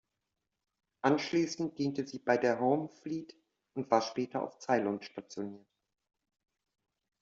Anschließend 1.03 1.77
diente 1.77 2.07
sie 2.07 2.17
bei 2.17 2.35
der 2.37 2.59
Home 2.59 2.87
Fleet 2.89 3.35
und 3.75 3.91
war 3.91 4.01
später 4.01 4.41
auf 4.41 4.57
Ceylon 4.57 5.03
stationiert. 5.03 5.63